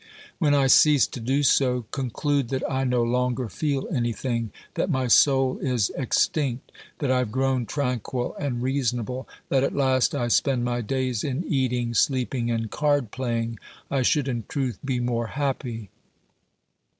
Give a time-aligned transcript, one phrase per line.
[0.39, 5.05] When I cease to do so, conclude that I no longer feel anything, that my
[5.05, 10.65] soul is extinct, that I have grown tranquil and reasonable, that at last I spend
[10.65, 13.59] my days in eating, sleeping and card playing.
[13.91, 15.91] I should in truth be more happy